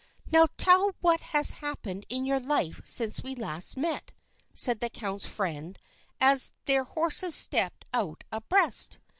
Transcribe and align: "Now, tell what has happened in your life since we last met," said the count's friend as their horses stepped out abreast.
"Now, 0.31 0.47
tell 0.57 0.95
what 1.01 1.19
has 1.19 1.51
happened 1.51 2.07
in 2.09 2.25
your 2.25 2.39
life 2.39 2.81
since 2.83 3.21
we 3.21 3.35
last 3.35 3.77
met," 3.77 4.13
said 4.55 4.79
the 4.79 4.89
count's 4.89 5.27
friend 5.27 5.77
as 6.19 6.53
their 6.65 6.83
horses 6.85 7.35
stepped 7.35 7.85
out 7.93 8.23
abreast. 8.31 8.97